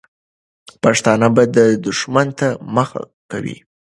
[0.83, 1.43] پښتانه به
[1.85, 3.01] دښمن ته مخه
[3.31, 3.55] کوي.